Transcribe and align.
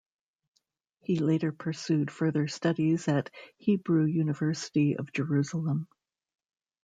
He 1.01 1.19
later 1.19 1.51
pursued 1.51 2.09
further 2.09 2.47
studies 2.47 3.07
at 3.07 3.29
Hebrew 3.57 4.05
University 4.05 4.95
of 4.97 5.13
Jerusalem. 5.13 5.87